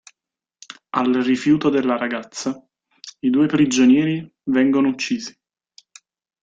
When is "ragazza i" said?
1.95-3.29